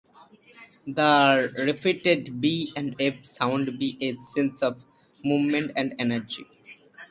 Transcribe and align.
The 0.87 1.53
repeated 1.59 2.41
"b" 2.41 2.73
and 2.75 2.95
"f" 2.99 3.23
sounds 3.23 3.69
add 3.69 4.01
a 4.01 4.17
sense 4.35 4.63
of 4.63 4.81
movement 5.23 5.73
and 5.75 5.93
energy. 5.99 6.47